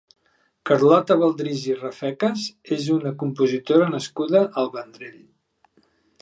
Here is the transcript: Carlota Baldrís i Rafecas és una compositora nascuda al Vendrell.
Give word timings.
Carlota 0.69 1.17
Baldrís 1.23 1.65
i 1.71 1.75
Rafecas 1.81 2.45
és 2.77 2.87
una 2.97 3.13
compositora 3.25 3.91
nascuda 3.93 4.43
al 4.63 4.73
Vendrell. 4.79 5.21